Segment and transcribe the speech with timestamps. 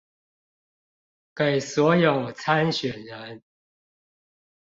[1.35, 3.43] 給所有參選人